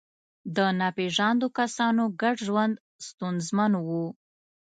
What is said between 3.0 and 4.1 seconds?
ستونزمن و.